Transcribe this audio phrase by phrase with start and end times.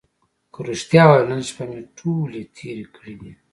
[0.53, 3.31] که رښتیا ووایم نن شپه مې ټولې تېرې کړې دي.